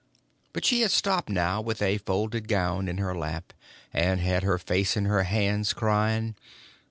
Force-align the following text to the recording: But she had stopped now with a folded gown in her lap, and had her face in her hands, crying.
But 0.51 0.65
she 0.65 0.81
had 0.81 0.89
stopped 0.89 1.29
now 1.29 1.61
with 1.61 1.79
a 1.79 1.99
folded 1.99 2.47
gown 2.47 2.87
in 2.87 2.97
her 2.97 3.15
lap, 3.15 3.53
and 3.93 4.19
had 4.19 4.41
her 4.41 4.57
face 4.57 4.97
in 4.97 5.05
her 5.05 5.25
hands, 5.25 5.73
crying. 5.73 6.35